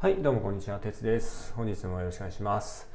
[0.00, 1.52] はい、どうもこんにちは、鉄です。
[1.52, 2.88] 本日もよろしくお願いします。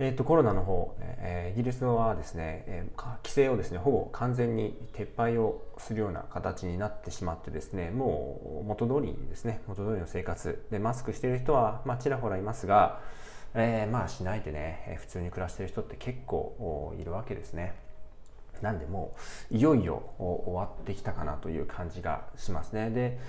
[0.00, 13.00] えっ、と、コロナの方、えーイギリスはですね、えー規制をですね、ほぼ完全に撤廃をするような形になってしまってですね、もう元通りですね、元通りの生活で、マスクしている人は、まあ、ちらほらいますが、
[13.54, 17.76] えーまあ、しないでね、えー普通に暮らしている人って結構いるわけですね。
[18.60, 19.14] なんでも
[19.52, 22.90] ういよいよ終わってきたかなという感じがしますね。
[22.90, 23.20] で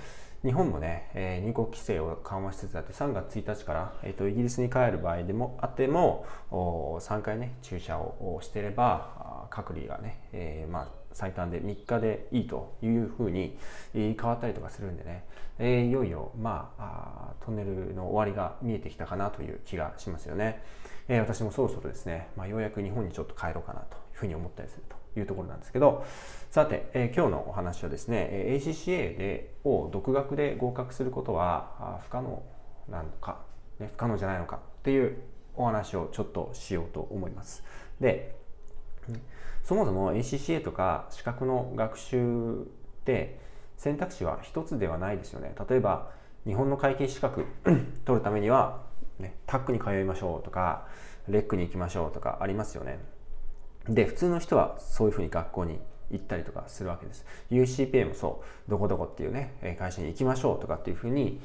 [0.44, 13.56] 日本もね、えー入国規制を緩和しつつあって3月1日から、えー、とイギリスに帰る場合でもあってもお3回ね注射をしてれば隔離がね、えーまあ、最短で3日でいいというふうに、
[13.92, 15.24] 変わったりとかするんでね、
[15.58, 20.62] えーいよいよ、まあ、あトンネルの終わりが見えてきたかなという気がしますよね。
[21.06, 26.04] えー私もそろそろですね、まあ、ようやく日本にちょっと帰ろうかなというふうに思ったりするというところなんですけど
[26.50, 32.42] さて、えー今日のお話はですね ACCA でを独学で合格することは不可能
[32.88, 33.40] なのか、
[33.78, 35.18] ね、不可能じゃないのかっていう
[35.54, 37.64] お話をちょっとしようと思います。
[38.00, 38.36] で
[39.62, 43.38] そもそも ACCA とか資格の学習って
[43.76, 45.54] 選択肢は一つではないですよね。
[45.68, 46.10] 例えば
[46.44, 47.46] 日本の会計資格
[48.04, 48.82] 取るためには、
[49.18, 50.86] ね、タックに通いましょうとか
[51.28, 52.98] レックに行きましょうとかありますよね。
[53.88, 55.78] で普通の人はそういうふうに学校に
[56.10, 57.24] 行ったりとかするわけです。
[57.50, 58.70] UCPA もそう。
[58.70, 61.40] どこどこっていうね会社に行きましょうとかっていうふうに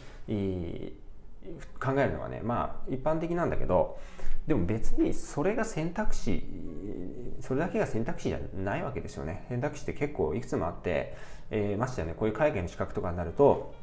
[1.80, 3.98] 考えるのがねまあ一般的なんだけど
[4.46, 6.44] でも別にそれが選択肢
[7.42, 9.46] それだけが選択肢じゃないわけですよね。
[9.50, 11.16] 選択肢って結構いくつもあって、
[11.50, 13.74] えーましてやねこういう海外の資格とかになると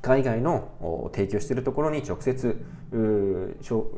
[0.00, 2.64] 海外の提供しているところに直接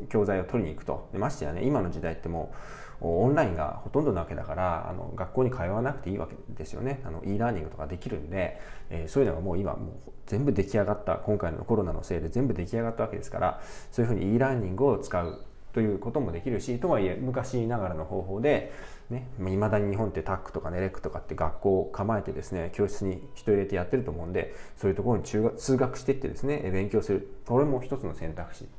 [0.09, 1.09] 教材を取りに行くと。
[1.13, 2.55] ましてやね今の時代ってもう
[3.01, 7.01] オンラインがほとんどなわけだからあの学校に通わなくていいわけですよね。
[7.03, 18.71] あの e ラーニングとかできるんで、えーそういうのがもう今もう全部出来上がった今回のコロナのせいで全部出来上がったわけですからそういうふうに e ラーニングを使うということもできるしとはいえ昔ながらの方法で
[19.11, 27.29] ね、いまだに日本ってタックとかネレックとかって学校を構えてですね教室に人入れてやってると思うんでそういうところに中学通学していってですね勉強する。
[27.45, 28.69] これも一つの選択肢。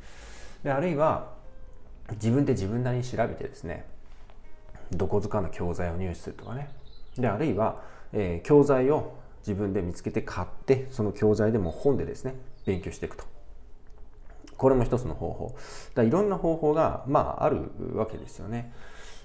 [0.64, 1.34] であるいは
[2.12, 3.84] 自分で自分なりに調べてですね
[4.92, 6.70] どこづかの教材を入手するとかね。
[7.16, 7.82] であるいは、
[8.12, 13.25] えー教材を自分で見つけて買ってその教材でも本でですね勉強していくと。
[14.56, 15.56] これも一つの方法。
[15.94, 17.62] だいろんな方法が、まあ、ある
[17.94, 18.72] わけですよね。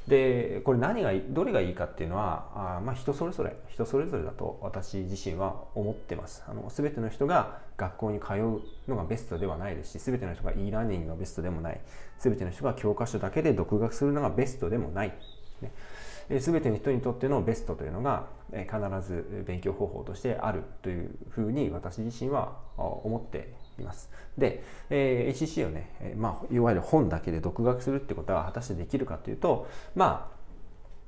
[0.08, 6.44] でこれ何がどれがいいかっていうのはあまあ人それぞれ人それぞれだと私自身は思ってます。
[6.48, 11.82] あの全ての人が学校に通うのがベストではないですし全ての人が e ラーニングがベストでもない。
[12.20, 15.14] 全ての人が教科書だけで独学するのがベストでもない、
[15.62, 15.72] ね
[16.30, 18.68] えー全ての人にとってのベストというのが、必
[19.08, 24.10] ず勉強方法としてあるというふうに私自身は思っています。
[24.38, 30.38] で、えー ACC をね、えまあ、いわゆる本だけで独学するってことは果たしてできるかというとまあ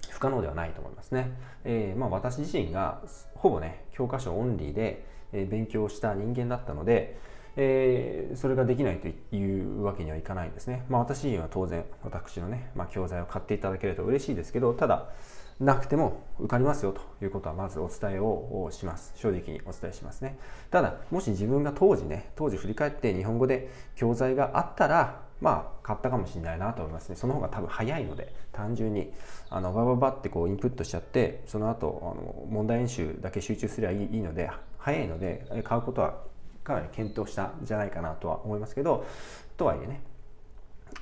[0.10, 1.32] 不可能ではないと思いますね。
[1.66, 3.02] えーまあ、私自身が
[3.36, 7.20] ほぼね教科書オンリーで、勉強した人間だったので、
[7.56, 10.86] えーそれができないというわけにはいかないんですね。
[10.88, 15.10] まあ、私自身は当然私のね、まあ、教材を買っていただけると嬉しいですけどただ
[15.60, 19.12] なくても受かりますよということはまずお伝えをします。
[19.16, 20.38] 正直にお伝えしますね。
[20.72, 27.18] ただもし自分が当時ね当時振り返って日本語で教材があったらまあ買ったかもしれないなと思いますね。
[27.18, 29.12] その方が多分早いので単純に
[29.50, 36.22] あのバババってこうインプットしちゃってその後あの問題演習だけ集中すればいいいいので早いので買うことは
[36.70, 39.04] かなり検討したんじゃないかなとは思いますけど
[39.58, 40.02] とはいえね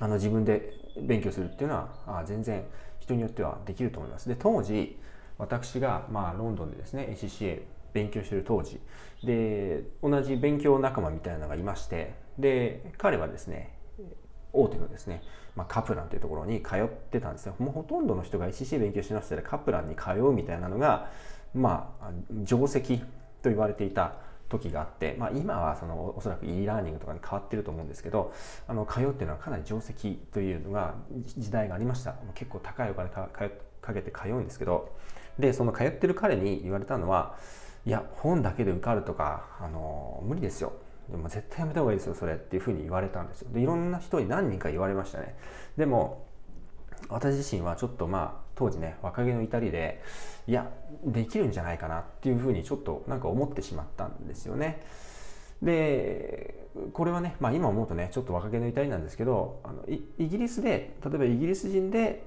[0.00, 2.64] あの自分で勉強するっていうのはあ全然
[3.00, 4.28] 人によってはできると思います。
[4.28, 4.98] で当時
[5.36, 7.60] 私が、まあ、ロンドンでですね ACCA
[7.92, 8.80] 勉強してる当時
[9.22, 13.76] で同じ勉強仲間みたいなのがいましてで彼はですね
[14.52, 15.22] 大手のですね、
[15.54, 21.10] まあ、カプランというところに通ってたんですよもうほとんどの人が ACCA 勉強しましたらカプランに通うみたいなのが
[21.54, 22.10] まあ
[22.44, 22.98] 定石
[23.42, 28.32] と言われていた時があって、まあ、今はそのおそらく e ラーニングとかに変わってると思うんですけど
[28.66, 30.94] あの通うっていうのはかなり定石というのが
[31.36, 32.14] 時代がありました。
[32.34, 33.48] 結構高いお金かか
[33.80, 34.96] かけて通うんですけど。
[35.38, 37.36] でその通ってる彼に言われたのは
[37.86, 40.72] いや本だけで受かるとかあの無理ですよ。
[41.08, 43.50] でも絶対やめた方がいいですよそれっていうふうに言われたんですよ。
[43.52, 45.36] でいろんな人に何人か言われましたね。
[45.76, 46.26] でも
[47.08, 50.02] 私自身はちょっとまあ当時ね若気の至りで
[50.48, 50.68] いや
[51.04, 54.82] できるんじゃないかなっていうふうにちょっとなんか思ってしまったんですよね。
[55.62, 62.24] でこれはね、まあ、今思うとねちょっと若気の至りなんですけどあのイギリスで例えばイギリス人で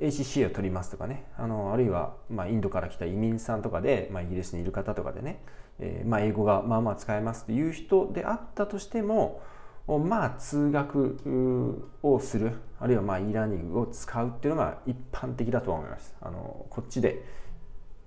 [0.00, 5.40] ACCA を取りますとかねあのあるいは、まあ、インドから来た移民さんとかで、まあ、イギリスにいる方とかでね、
[5.80, 9.42] えーまあ、英語がまあまあ使えますっていう人であったとしても
[9.86, 16.14] まあ通学をするあるいはまあ e ラーニングを使うっていうのが一般的だとは思います。
[16.20, 17.24] あのこっちで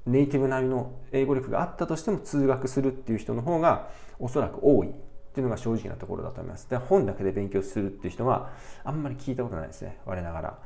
[0.05, 3.89] ネイティブ並みの英語力があったとしても通学するっていう人の方が
[4.19, 4.91] おそらく多いっ
[5.33, 6.69] ていうのが正直なところだと思います。
[6.69, 8.49] で本だけで勉強するっていう人は
[8.83, 9.99] あんまり聞いたことないですね。
[10.05, 10.59] 我ながら。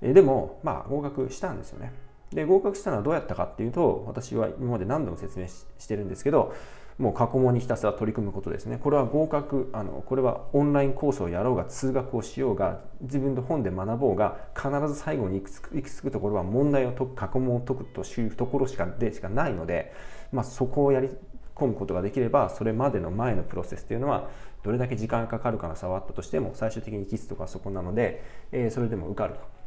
[0.00, 1.92] えでもまあ合格したんですよね。
[2.32, 6.54] で合格したのはどうやったかっていうと私は今まで何度も説明してるんですけど
[6.98, 8.78] もう過去問にひたすら取り組むことですね。
[8.78, 19.92] これは合格あのこれはオンラインコースをやろうが通学をしようが自分の本で学ぼうが必ず最後に行き着く行き着くところは問題を解く過去問を解くというところしかでしかないので、
[20.32, 21.10] まあ、そこをやり
[21.54, 24.28] 込むことができればそれまでの前のプロセスというのは
[24.62, 28.22] どれだけ時間がかかるかの差はあったとしても最終的にキスとかそこなので、
[28.52, 29.62] えー、それでも受かると。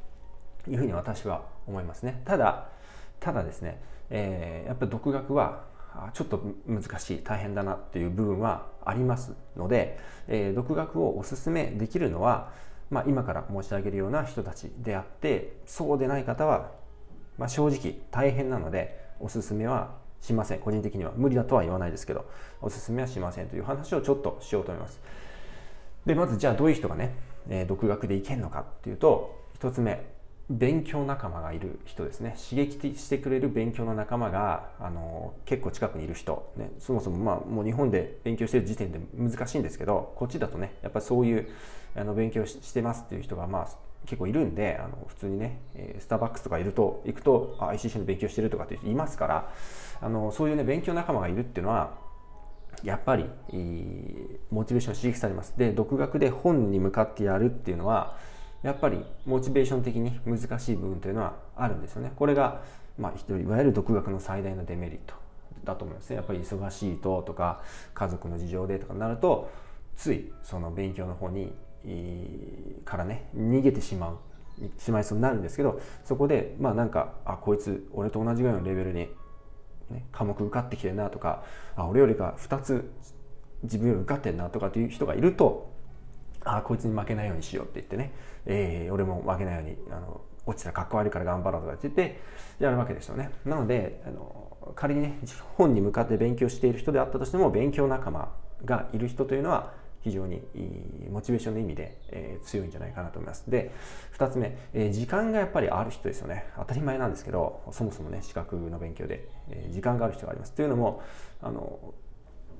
[0.67, 2.21] いうふうに私は思いますね。
[2.25, 2.67] ただ
[3.19, 5.63] ただですね、えー、やっぱり独学は
[6.13, 12.51] ちょっと難しい大変だなっていう部分はありますので、えー、独学をおすすめできるのは、
[12.89, 16.71] まあ、今から申し上げるような人たちであってそうでない方は、
[17.37, 20.59] まあ、正直大変なのでおすすめはしません。
[20.59, 22.25] 個人的には無理だとは言わないですけど
[22.61, 24.99] おすすめはしませんという話をちょっとしようと思います。
[26.05, 27.15] でまずじゃあどういう人がね、
[27.49, 30.14] えー、独学でいけるのかっていうと1つ目
[30.49, 32.35] 勉強仲間がいる人ですね。
[32.37, 41.47] 刺激してくれる勉強の仲間があの結構近くにいる人、ね、そもそもまあもう日本で勉強してる時点で難しいんですけどこっちだとねやっぱりそういう
[41.95, 43.67] あの勉強してますっていう人がまあ
[44.05, 45.61] 結構いるんであの普通にね
[45.99, 49.51] スターバックスとかいると行くとあ ICC の勉強してるとかって人いますから
[49.99, 51.97] あのそういうね勉強仲間がいるっていうのは
[52.83, 53.25] やっぱり
[54.51, 55.55] モチベーション刺激されます。
[55.57, 58.17] で独学で本に向かってやるっていうのは
[58.65, 62.11] やっぱりモチベーション的に難しい部分というのはあるんですよね。
[62.15, 62.63] これが、
[62.97, 65.13] まあ、いわゆる独学の最大のデメリット
[65.63, 66.15] だと思いますね。
[66.15, 67.61] やっぱり忙しいととか
[67.93, 69.51] 家族の事情でとかなると
[69.95, 71.53] ついその勉強の方に
[72.85, 74.17] からね逃げてしまう
[74.79, 79.09] しまいそうになるんですけどそこでまあなんかあこいつ俺と同じぐらいのレベルに、
[79.91, 81.43] ね、科目受かってきてるなとか
[81.75, 82.91] あ俺よりか2つ
[83.61, 85.74] 自分より受かってんなとかっていう人がいると
[86.45, 88.13] あこいつに負けないようにしようって言ってね、
[88.45, 92.21] えー、俺も負けないようにあの落ちたらかっこ悪いから頑張ろうとかって言って
[92.59, 95.19] やるわけですよねなのであの仮にね
[95.57, 98.31] 本に向かって勉強している人であったとしても勉強仲間
[98.63, 99.73] がいる人というのは
[100.05, 100.39] 非常に
[101.09, 103.49] モチベーションの意味で、えー、強いんじゃないかなと思います。
[103.49, 103.71] で、
[104.15, 106.45] 2つ目、えー、時間がやっぱりある人ですよね。
[106.57, 110.51] 当たり前なんですけど、そもそもね、資格の勉強で、えー、時間がある人があります。
[110.53, 111.01] というのも、
[111.41, 111.95] あの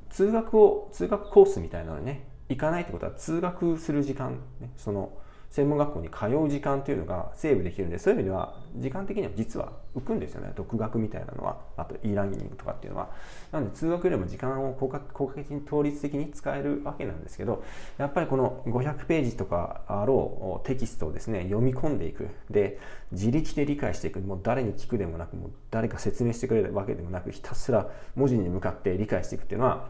[0.10, 5.18] 通学を、通学コースみたいなのにね、行かないってことは通学する時間、ね、その
[5.56, 10.52] 専門学校に通う時間というのがセーブできるんでそういう意味では時間的には実は浮くんですよね。
[10.54, 11.62] 独学みたいなのは。
[11.78, 13.10] あと e ラーニングとかっていうのは。
[13.54, 17.64] なので通学よりも時間を効果効果的に効率的に使えるわけなんですけど
[17.98, 22.28] やっぱりこの500ページとかあろうテキストをですね読み込んでいく。
[22.50, 22.78] で
[23.14, 24.20] 自力で理解していく。
[24.20, 29.88] もう誰に聞くでもなくもう誰か説明してくれるわけでもなくひたすら文字に向かって理解していくっていうのは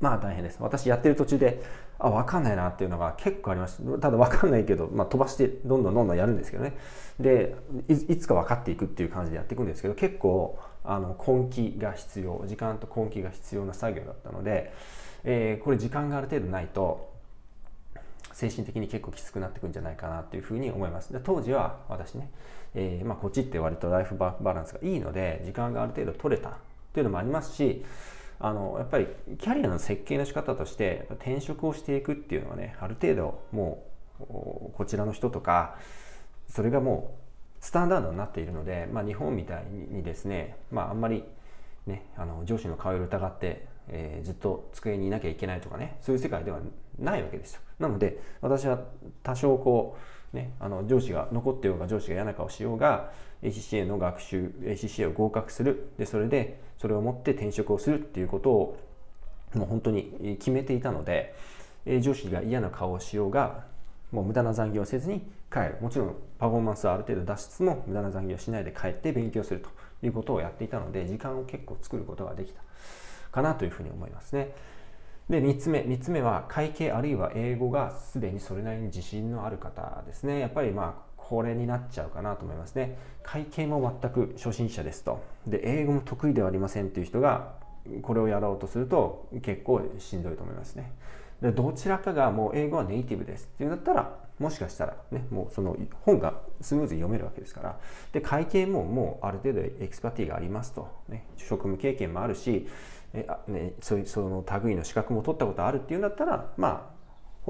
[0.00, 0.58] まあ大変です。
[0.60, 1.62] 私やってる途中で、
[1.98, 3.98] あ、わかんないなっていうのが結構ありました。
[3.98, 6.76] ただわかんないけど、まあ飛ばしてどんどんどんどんやるんですけどね。
[7.18, 7.56] で、
[7.88, 14.72] いつか分かっていくっていう感じでやっていくんですけど、結構、あの、根気が必要、時間と根気が必要な作業だったので、
[15.24, 17.12] えー、これ時間がある程度ないと、
[18.32, 21.12] 精神的に結構きつくなってくんじゃないかなっていうふうに思います。
[21.12, 22.30] で当時は私ね、
[22.74, 26.52] えー、まあ、こっちって割とライフバランスがいいので、時間がある程度取れたっ
[26.92, 27.84] ていうのもありますし、
[28.40, 33.84] あのやっぱりキャリアの設計の仕方として転職をしていくっていうのはねある程度も
[34.20, 35.76] うこちらの人とか
[36.48, 37.16] それがも
[37.60, 41.24] うスタンダードになっているので、まあ、日本みたいにですね、まあ、あんまり、
[41.86, 46.60] ね、あの上司の顔色疑って、えー、ずっと机にいなきゃいけないとかねそういう世界では
[46.98, 47.60] ないわけですよ。
[47.78, 48.80] なので私は
[49.22, 49.96] 多少こ
[50.32, 53.10] う、ね、あの上司が残ってようが上司が嫌な顔しようが
[53.42, 55.90] ACCA の学習 ACCA を合格する。
[55.98, 58.78] でそれでそれを持って転職をするっていうことを
[59.54, 61.34] もう本当に決めていたので
[62.00, 63.64] 上司が嫌な顔をしようが
[64.12, 65.20] もう無駄な残業をせずに
[65.52, 69.70] 帰るもちろんパフォーマンスはある程度出しつつも無駄な残業をしないで帰って勉強すると
[70.06, 72.60] いうことをやっていたので時間を結構作ることができた
[73.32, 74.54] かなというふうに思いますね。
[75.28, 82.96] で3つ目3つ目は会計あるいは英語がすでにそれなりに自信のある方ですねやっぱりまあこれになっちゃうかなと思いますね。
[83.22, 85.22] 会計も全く初心者ですと。
[85.46, 87.52] で英語も得意ではありませんっていう人が
[88.00, 90.90] これをやろうとすると結構しんどいと思いますね。
[91.42, 97.78] でどちらかがもう英語はネイティブですっていうんだったらもしかしたらねもうその本がスムーズに読めるわけですから。
[98.12, 102.66] で会計ももうある程度エクスパティがありますと、ね、職務経験もあるし
[103.14, 106.97] えね、そその類の資格も取ったことあるっていうんだったらまあ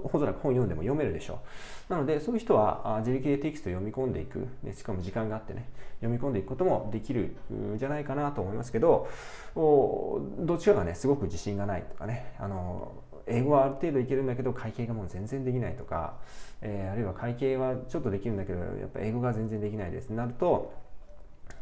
[0.05, 1.41] おそらく本読んでも読めるでしょ。
[1.89, 1.93] う。
[1.93, 5.69] なので、そういう人はあ自力でテキストを読み込んでいく、ね、しかも時間があってね、
[6.01, 9.09] 読み込んでいくこともできるんじゃないかなと思いますけど、
[9.55, 12.93] おどっちかがね、すごく自信がないとかね、あの
[13.29, 16.15] 英語はある程度いけるんだけど会計がもう全然できないとか、
[16.63, 20.11] えー、あるいは会計はちょっとできるんだけどやっぱ英語が全然できないです。
[20.11, 20.73] なると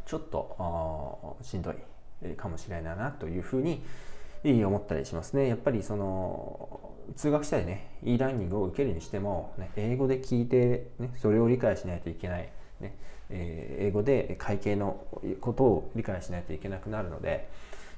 [0.06, 3.82] ちょっとしんどいかもしれないなというふうに
[4.64, 5.48] 思ったりしますね。
[5.48, 12.96] やっぱりその通学したりね e ラーニングを受けるにしても、ね、英語で聞いて、ね、それを理解しないといけない、ね
[13.30, 15.04] えー、英語で会計の
[15.40, 17.48] ことを理解しないといけなくなるので、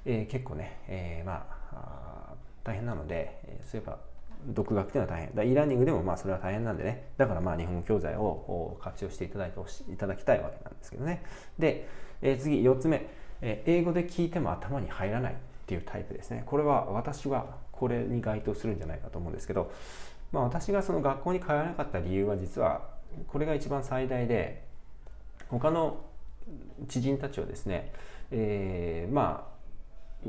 [0.05, 2.35] えー、結構ね、えー、まあ
[2.65, 3.99] 大変なので、えそういえば
[4.47, 5.35] 独学っていうのは大変。
[5.35, 7.09] だ e ラーニングでもまあそれは大変なんでね。
[7.17, 11.23] だからまあ日本語教材を活用していただいてしいただきたいわけなんですけどね。
[11.59, 11.88] で、
[12.23, 13.07] えー、次4つ目、
[13.41, 15.37] えー、英語で聞いても頭に入らないっ
[15.67, 16.43] ていうタイプですね。
[16.47, 19.71] これは私はこれに該当するんじゃないかと思うんですけど、
[20.33, 22.83] まあ、私がその学校に通わなかった理由は実は
[23.29, 24.65] これが一番最大で
[25.49, 26.01] 他の
[26.89, 27.93] 知人たちはですね、
[28.31, 29.59] えー、まあ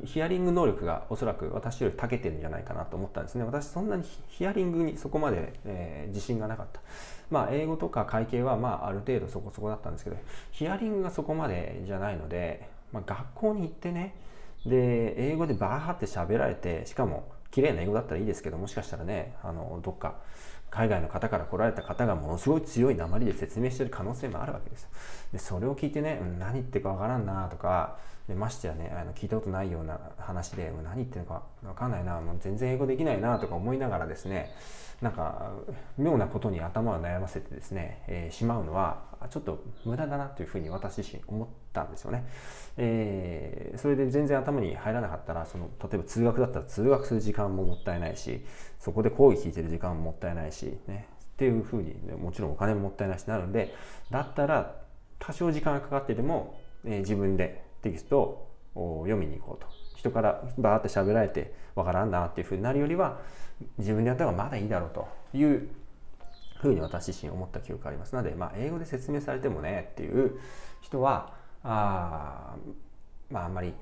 [0.05, 3.43] ヒアリング能力がおそらく私より長けてるんじゃないかなと思ったんですね。
[3.43, 6.79] 私そんなにヒアリングにそこまで、えー、自信がなかった。
[7.31, 10.17] まあ英語とか会計はまあある程度そこそこだったんですけど、
[10.51, 14.15] ヒアリングがそこまでじゃないので、まあ、学校に行ってね、
[14.65, 20.15] で、英語でバーって喋られて、しかも綺麗な英語だったらいいですけど、もしかしたらね、あの、どっか
[20.69, 24.87] 海外の方から来られた方がものすごい強い鉛で説明してる可能性もあるわけです。
[25.31, 27.97] で、それを聞いてね、何言ってるかわからんなとか、
[28.29, 34.53] でましてやねあの聞いたことないような話で何言ってるのか分かんないなもう全然英語できないなとか思いながらですね
[35.01, 35.51] なんか
[35.97, 42.25] 妙なことに頭を悩ませてですね、えー、しまうのはちょっと無駄だなというふうに私自身思ったんですよね、
[42.77, 48.45] えー、それで全然頭に入らなかったらその例えば通学だったら通学する時間ももったいないし
[48.79, 53.73] そこで講義聞いてる時間ももったいないしねっていうふうに、ね、もちろんお金ももったいないしなるんで
[54.09, 54.75] だったら
[55.19, 59.79] 多少時間がかかってでも、えー、自分でテキストを読みに行こうと。
[59.99, 63.19] 人からバーって喋られてわからんなっていうふうになるよりは
[63.77, 65.69] 自分でやった方がまだいいだろうという
[66.59, 70.39] ふうに私自身思った記憶がありますので、まあ、英語で説明されてもねっていう
[70.81, 72.55] 人はあ,、
[73.29, 73.73] まあ、あんまり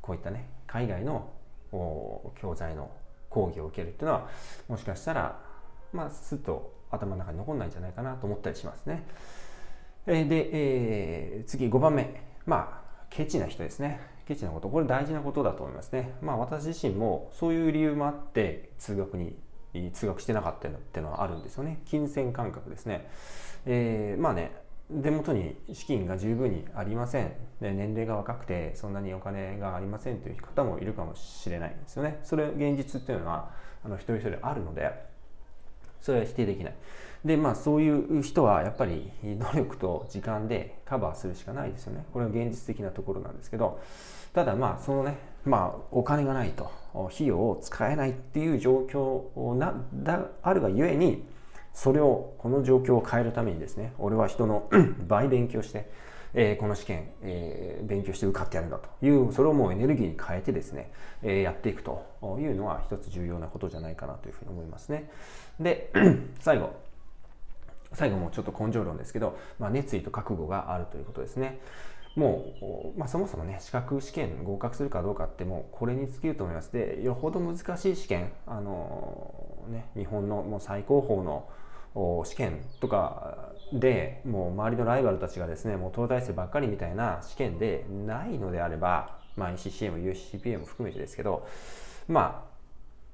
[0.00, 1.30] こういったね海外の
[1.72, 2.90] 教材の
[3.28, 4.28] 講義を受けるっていうのは
[4.68, 5.40] もしかしたら
[5.92, 9.04] まあすっと頭の中に残んないんじゃないかなと思ったりしますね。
[10.06, 14.00] で、えー、次5番目まあケチな人ですね。
[14.26, 14.68] ケチなこと。
[14.68, 16.14] これ大事なことだと思いますね。
[16.22, 19.36] まあ私自身もそういう理由もあって通学に
[19.92, 21.80] 通学してなかったっていうのはあるんですよね。
[21.86, 23.08] 金銭感覚ですね。
[23.66, 24.56] えー、まあね、
[25.02, 27.32] 手元に資金が十分にありません。
[27.60, 32.20] 年齢が若くてそんなにお金がありませんという方もいるかもしれないんですよね。
[32.22, 33.50] それ現実っていうのは
[33.84, 34.90] あの一人一人あるので、
[36.00, 36.74] それは否定できない。
[37.24, 43.80] でまあそういう人はやっぱり努力と時間でカバーするしかないですよねこれは現実的なところなんですけど
[44.34, 46.70] ただまあそのねまあお金がないと
[47.12, 51.24] 費用を使えないっていう状況なだあるがゆえに
[51.72, 54.70] それをこの状況を変えるためにですね俺は人の
[55.08, 55.90] 倍勉強して、
[56.32, 62.06] えー、この試験、えー、勉強して受かってやるんだというそれをもうエネルギーに変えてですね、えー、やっていくと
[62.40, 65.10] いうのは一つ重要なことじゃないかなというふうに思いますね
[65.58, 65.90] で
[66.38, 66.84] 最後
[67.94, 71.60] 最後もちょっと根性論ですけど、まあ、熱意と覚悟があるということですね。
[72.16, 76.72] もう、まあ、そもそもね、資格試験合格するかどうかってもうこれに尽きると思います。
[76.72, 81.48] で、よほど難しい試験、あのね、日本のもう最高峰の
[82.24, 91.46] 試験とかでもう周りのライバルたちがですねもう東大生ばっかりみたいな試験でないのであれば、まあ、ECCA も UCPA も含めてですけど
[92.08, 92.54] まあ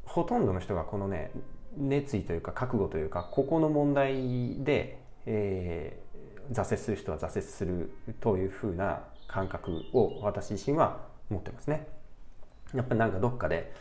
[0.04, 1.30] ほとんどの人がこのね
[1.76, 6.09] 熱意というか覚悟というかここの問題で、えー、
[6.52, 11.86] 挫折する人は挫折するというふうな感覚を私自身は持ってますね。
[12.74, 13.72] やっぱりなんかどっかで、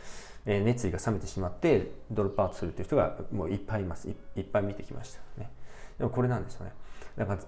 [0.46, 5.50] え、熱意が冷めてしまってドロップアウトするという人がもういっぱいいますいっぱい見てきましたね。
[5.98, 6.72] でもこれなんですよね。
[7.16, 7.40] だから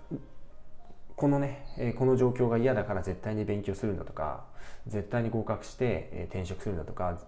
[1.16, 4.44] このね、えこの状況が嫌だから絶対に勉強するんだとか
[4.86, 7.18] 絶対に合格して、え転職するんだとか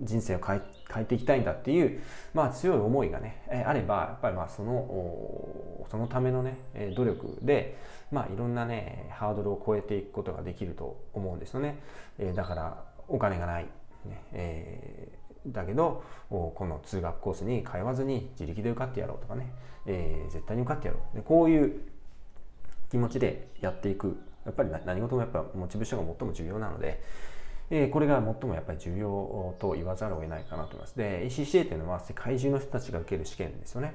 [0.00, 0.60] 人生を変え
[0.92, 2.00] 変えていきたいんだっていう、
[2.34, 6.58] まあ、強い思いがね、えあればやっぱりまあそのそのためのね
[6.96, 7.78] 努力で、
[8.10, 11.78] まあ、いろんなねハードルを超えていくことができると思うんですよね、
[12.18, 13.64] えだからお金がない、
[14.04, 19.52] ねえー、だけどこの通学コースに通わずに自力で受かってやろうとかね、
[19.86, 21.16] えー、絶対に受かってやろう。
[21.16, 21.91] でこういう
[22.92, 27.02] 気持ちでやっていくやっぱり何事もやっぱモチベーションが最も重要なので、
[27.70, 30.98] えー、これが最もやっぱり重要と言わざるを得ないかなと思います。
[30.98, 33.94] で、ACCA というのは世界中の人たちが受ける試験ですよね。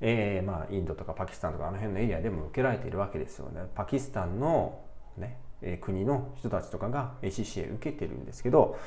[0.00, 3.62] えー、まあ、インドとかパキスタンとかあの辺のエリアでも受けられているわけですよね。
[3.74, 4.80] パキスタンの、
[5.16, 8.78] ね、えー、国の人たちとかが ACCA 受けてるんですけど、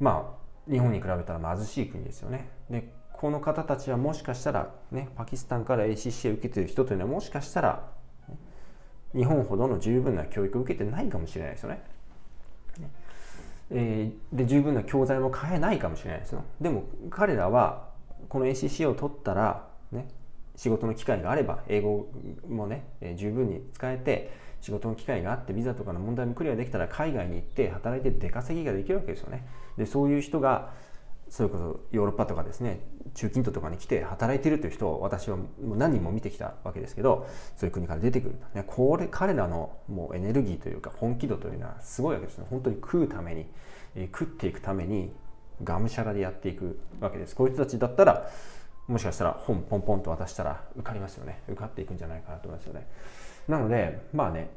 [0.00, 0.34] ま
[0.68, 2.48] あ、日本に比べたら貧しい国ですよね。
[2.68, 7.95] でこの方たちはもしかしたら、ね、パキスタンから ACCA 受けてる人というのはもしかしたら、
[9.14, 11.82] 日本ほどの十分な教育を受けてないかもしれないですよね。
[13.70, 16.44] えー、で十分な教材も買えないかもしれないですよ。
[16.60, 17.88] でも彼らは
[18.28, 20.08] この ACC を取ったら、ね、
[20.54, 22.08] 仕事の機会があれば英語
[22.48, 29.46] もね、えー、十分に使えて仕事の機会があってビザとかの問題もクリアできたら海外に行って働いて出稼ぎができるわけですよね。
[29.76, 30.72] でそういう人が
[31.28, 32.80] それこそヨーロッパとかですね
[33.14, 42.46] 中近東とかに来て働いてるという人を私はもう何人も見てきたわけですけどそういう国から出てくるね、これ彼らのもうエネルギーというか本気度というのはすごいわけですね。
[42.48, 43.46] 本当に食うために、
[44.12, 45.12] 食っていくために
[45.64, 47.34] がむしゃらでやっていくわけです。
[47.34, 48.28] こういう人たちだったら
[48.86, 51.42] もしかしたら本ポンポンと渡したら受かりますよね。
[51.48, 52.86] 受かっていくんじゃないかなと思いますよね。
[53.48, 54.50] なのでまあね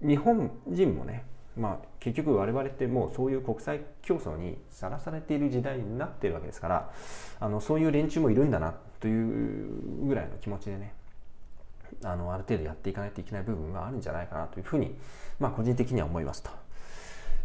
[0.00, 1.24] 日本人もね
[1.58, 6.90] まあ、結局我々ってもうそういう国際競争にさらされている時代になっているわけですから
[7.40, 10.94] あのそういう連中もいるんだなというぐらいの気持ちでね
[12.04, 14.94] あのある程度やっていかないといけない部分があるんじゃないかなというふうに、
[15.40, 16.50] まあ、個人的には思いますと。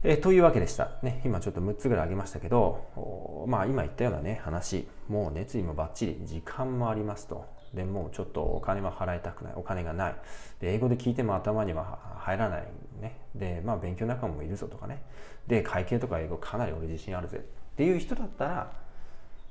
[0.05, 7.45] え、というわけでした、ね、今ちょっと6つぐらい挙げましたけど、まあ、今言ったような、ね、話もう熱意もばっちり時間もありますと。
[7.73, 9.53] でもうちょっとお金は払いたくない。
[9.55, 10.15] お金がない。
[10.59, 12.67] で英語で聞いても頭には入らない。
[13.01, 13.17] ね。
[13.35, 15.01] でまあ勉強仲間もいるぞとかね。
[15.47, 17.37] で会計とか英語かなり俺自信あるぜ。
[17.37, 17.41] っ
[17.75, 18.71] ていう人だったら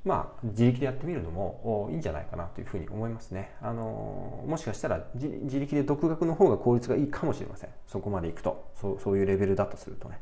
[0.03, 3.51] まあ自力でやってみるのもいいんじゃないかなというふうに思いますね。
[3.61, 7.69] あのもしかしたら自力で独学の方が効率がいいかもしれません。
[7.87, 8.71] そこまでいくと。
[8.75, 10.19] そうそういうレベルだとするとね。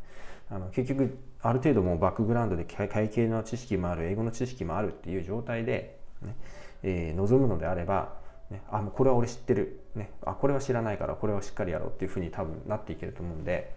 [0.49, 6.35] あの結局ある程度もうバックグラウンドで会計の知識もある英語の知識もあるっていう状態で、ね、
[6.83, 8.19] えー、望むのであれば、
[8.51, 13.73] ね、あこれは俺知ってる、ね、あこれは知らないからこれはしっかりやろうっていうふうに多分なっていけると思うんで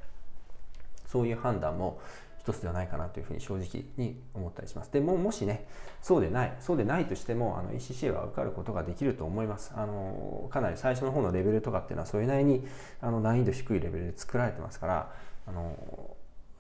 [1.07, 2.01] そういう判断も
[2.41, 4.93] 一つではないかなというふうに正直に思ったりします。
[4.93, 5.67] でももしね
[6.03, 9.73] そうでないそうでないとしてもあの ECCA は受かることができると思います。
[9.77, 12.67] あのかなり最初の方のレベルとかっていうのはそれなりに
[13.01, 15.13] あの難易度低いレベルで作られてますから
[15.47, 15.75] あの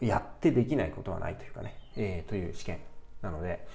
[0.00, 2.78] やってできないことはないというかね、えー、という試験
[3.20, 3.66] なので。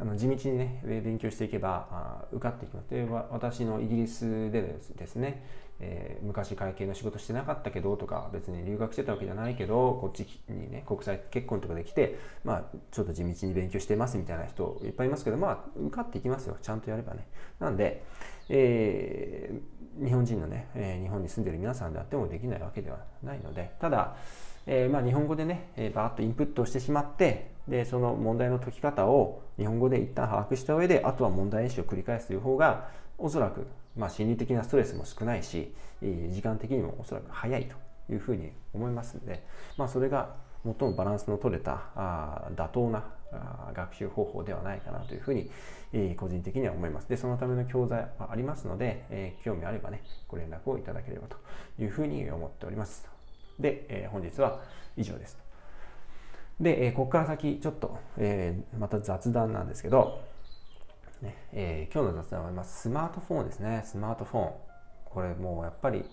[0.00, 2.90] あの地道にね勉強していけば受かっていきます。
[2.90, 5.44] で私のイギリスでですね、
[5.80, 16.56] えー、昔会計の仕事してなかったけどとか別に留学してたわけじゃないけどこっちにね国際結婚とかできてまあちょっと地道に勉強してますみたいな人いっぱいいますけどまあ受かっていきますよ。
[16.62, 17.26] ちゃんとやればね。
[17.58, 18.04] なんで、
[18.48, 24.16] えー、日本人のね、えー、日本に住んでる皆さんであってもできないわけではないのでただ
[24.70, 37.76] えー、まあ、日本語でね、えー、バーッとインプットしてしまってでその問題の解き方を日本語で一旦把握した上であとは問題演習を繰り返すという方がおそらく、まあ、心理的なストレスも少ないしえ時間的にもおそらく早いと
[38.12, 39.44] いうふうに思いますので、
[39.76, 45.50] まあ、それが最もバランスの取れたあ妥当なあ学習方法ではないかなというふうに、
[45.92, 47.08] えー、個人的には思います。
[47.08, 51.36] で、そのための教材はありますので、えー、興味あればね、ご連絡をいただければと
[51.78, 53.17] いうふうに思っております。
[53.58, 54.60] で、えー、本日は
[54.96, 55.38] 以上です。
[56.60, 60.20] で、えー、ここから先ちょっと、えー、また雑談なんですけど、
[61.22, 64.52] ねえー、今日の雑談は、まあ、スマートフォンですねスマートフォン
[65.04, 66.04] これもうやっぱり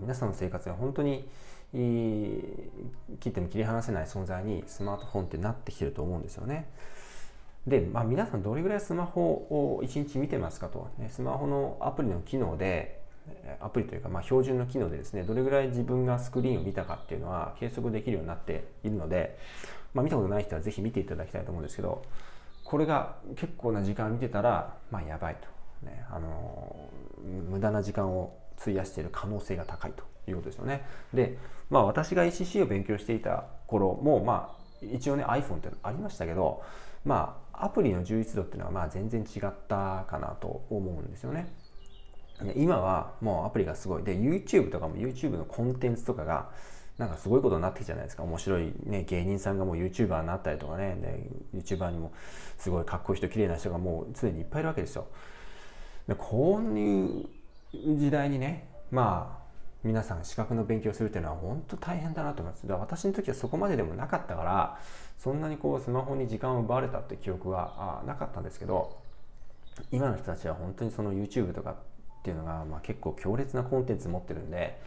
[0.00, 1.28] 皆さんの生活が本当に
[1.72, 6.68] 切っても切り離せない存在にスマートフォンってなってきてると思うんですよね。
[7.66, 13.01] で、まあ、皆さんどれぐらいスマホを1日見てますかと、ね、スマホのアプリの機能で
[13.60, 19.38] アプリというか、まあ、標準の機能でですねどれぐらい自分がスクリーンを見たかっていうのは計測できるようになっているので、
[19.94, 22.04] まあ、見たことない人はぜひ見ていただきたいと思うんですけど
[22.64, 26.88] これが結構な時間見てたら、まあ、やばいと、ね、あの
[27.50, 30.86] 無駄な時間を費やしている可能性が高いということですよね。
[31.12, 31.36] で、
[31.70, 36.62] まあ、私が ECC を勉強していた頃も、まあ、一応ね iPhone ってありましたけど、
[37.04, 41.52] まあ、アプリの充実度っていうのはまあ全然違ったかなと思うんですよね。
[42.56, 44.02] 今はもうアプリがすごい。
[44.02, 46.50] で YouTube とかも YouTube のコンテンツとかが
[46.98, 48.22] なんかすごいことになってきじゃないですか。
[48.22, 50.96] 面白い、ね、芸人さんがもう YouTuber になったりとかね。
[51.52, 52.12] で YouTuber にも
[52.58, 55.06] すごいかっこいい人綺麗な人がもう常にいっぱいいるわけですよ。
[56.08, 57.26] でこういう
[57.96, 59.42] 時代にねまあ
[59.84, 62.66] 皆さん資格の勉強するっていうのは本当大変だなと思います。
[62.66, 64.78] だ私の時はそこまででもなかったから
[65.18, 69.00] そんなにこうスマホに時間を奪われたって記憶はあなかったんですけど
[69.90, 71.76] 今の人たちは本当にその YouTube とか
[72.22, 74.80] っていうのが、まあ、結構強烈なコンテンツ持ってるんで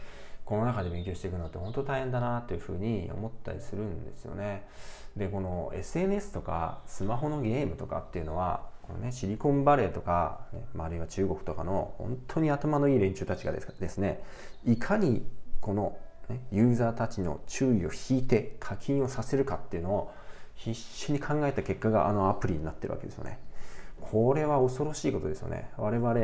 [0.46, 4.66] この中で勉強していくのって本当大変だなというふうに思ったりするんですよね。
[5.16, 14.22] でこの SNS とかスマホのゲームとかっていうのはこの、ね、シリコンバレーとか、ね、あるいは中国とかの本当に頭のいい連中たちがですね
[14.64, 15.26] いかに
[15.60, 20.14] この、ね、ユーザーたちの注意を引いて課金をさせるかっていうのを
[20.54, 23.40] 必死に考えた結果があのアプリになってるわけですよね。
[24.00, 25.70] これは恐ろしいことですよね。
[25.76, 26.14] 我々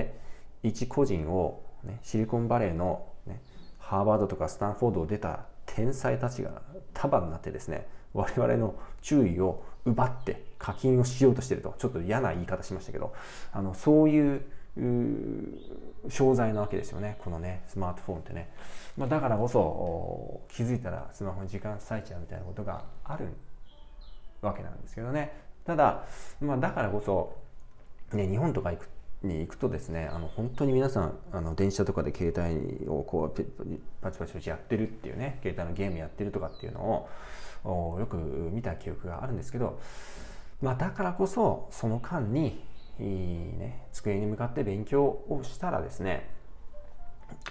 [0.62, 3.40] 一個人を、ね、シリコンバレーの、ね、
[3.78, 13.12] ハーバードとかスタンフォードを出た天才たちが束になってですね我々の注意を奪って課金をしようとしてるとちょっと嫌な言い方しましたけど
[13.52, 14.42] あのそういう
[16.08, 18.50] 商材なわけですよねこのねスマートフォンってね、
[18.96, 23.26] まあ、だからこそ気づいたらスマホに時間割いちゃうみたいなことがある
[24.40, 25.32] わけなんですけどね。
[25.64, 26.04] ただ、
[26.40, 27.36] まあ、だからこそ、
[28.16, 28.88] ね、日本とか行く
[29.26, 33.44] に行くとですねあの本当に皆さんあの電車とかで携帯をこう
[34.00, 37.08] パチパチパチやってるっていうね携帯のゲームやってるとかっていうの
[37.64, 39.78] をよく見た記憶があるんですけど、
[40.60, 42.64] まあ、だからこそその間に
[43.00, 46.28] いい、ね、机に向かって勉強をしたらですね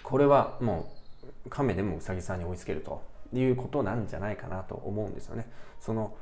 [0.04, 0.92] これはも
[1.46, 3.02] う亀でもうさぎさんに追いつけると
[3.34, 5.50] いうことなんじゃないかなと思うんですよね。
[5.80, 6.14] その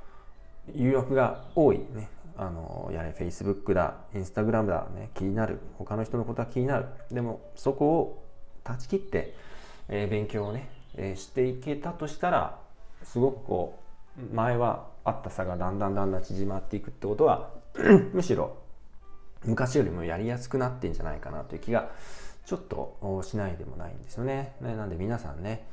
[0.76, 2.10] 誘惑が多いね
[2.42, 5.60] あのやれ Facebook だ Instagram だ、ね、気になる。
[5.78, 6.86] 他の人のことは気になる。
[7.12, 8.26] でもそこを
[8.64, 9.36] 断ち切って、
[9.90, 12.58] えー、勉強をね、えー、していけたとしたら
[13.04, 13.80] すごくこ
[14.18, 17.52] う前はあった差がだんだんだんだん縮まっていくってことは
[18.14, 18.58] むしろ
[19.44, 21.92] 昔よりもやりやすくなってんじゃないかなという気が
[22.46, 24.56] ちょっとしないでもないんですよね。
[24.62, 25.68] なんで皆さんね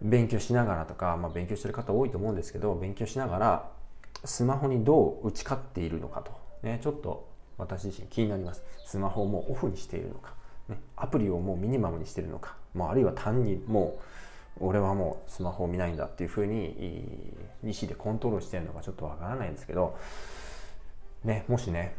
[0.00, 3.79] 勉強しながらとか、まあ、勉強してる方多いと思うんですけど勉強しながら
[4.24, 7.28] スマホにどう打ち勝っているのかと、ね、ちょっと
[7.58, 8.62] 私自身気になります。
[8.86, 10.34] スマホをもうオフにしているのか、
[10.68, 19.96] ね、アプリをもうミニマムにしているのか、まあ、あるいは単にもう俺はもうスマホを見ないんだっていうふうに西でコントロールしてるのかちょっとわからないんですけど、
[21.24, 21.94] ね、もしね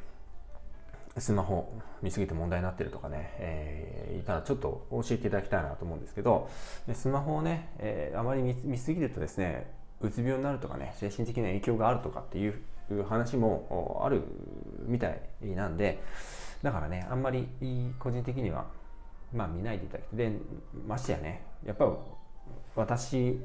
[1.18, 6.50] スマホ見すぎて問題になってるとかね、えー、いたらちょっと教えていただきたいなと思うんですけど。
[6.88, 9.70] でスマホをね、えー、あまり見すぎるとですね
[10.02, 12.56] うつ病になるとかね精神的な影響があるとかっていう
[13.08, 14.24] 話もある
[14.86, 16.02] みたいなんで
[16.62, 17.48] だからねあんまり
[18.00, 18.66] 個人的には
[19.34, 20.32] まあ見ないでいただきで
[20.88, 21.92] ましてやねやっぱ
[22.76, 23.40] 私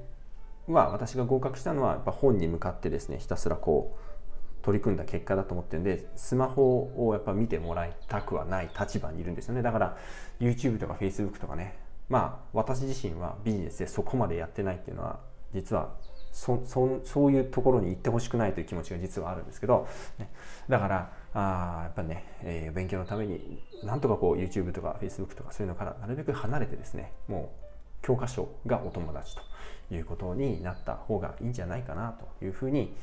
[0.69, 9.63] は私が合格したのはやっぱ本に向かってですねひたすらこう取り組んだ結果だと思ってるんでスマホをやっぱ見てもらいたくはない立場にいるんですよね。
[9.63, 9.97] だから
[10.41, 15.21] YouTube とか Facebook とかねまあ私自身はビジネスでそこまでやってないっていうのは
[15.55, 15.95] 実は
[16.37, 20.29] そそそういうところに行ってほしくないという気持ちが実はあるんですけど、ね、
[20.69, 32.95] だからあやっぱね、えー、勉強のためになんとかこう YouTube とか Facebook とかそういうのからなるべく離れてですねもう教科書がお友達ということになった方がいいんじゃないかなというふうに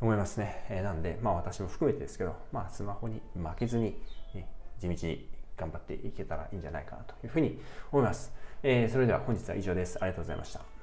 [0.00, 0.64] 思いますね。
[0.68, 3.96] えー、なんで、まあ私も含めてですけど、まあスマホに負けずに、
[4.34, 4.44] え
[4.78, 7.58] 地道に頑張っていけたらいいんじゃないかなというふうに
[7.90, 8.32] 思います。
[8.62, 9.96] えー、それでは本日は以上です。
[10.00, 10.75] ありがとうございました。